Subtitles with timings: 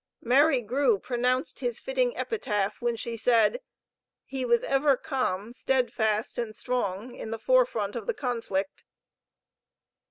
[0.23, 3.61] Mary Grew pronounced his fitting epitaph when she said:
[4.25, 8.83] "He was ever calm, steadfast, and strong in the fore front of the conflict."